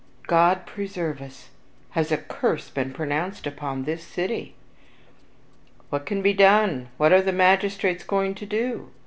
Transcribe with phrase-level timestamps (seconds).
[0.25, 1.49] "God preserve us!
[1.91, 4.55] Has a curse been pronounced upon this city?
[5.91, 6.87] What can be done?
[6.97, 8.89] What are the magistrates going to do?"